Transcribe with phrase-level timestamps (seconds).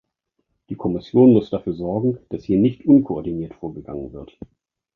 [0.69, 4.35] Die Kommission muss dafür sorgen, dass hier nicht unkoordiniert vorgegangen wird.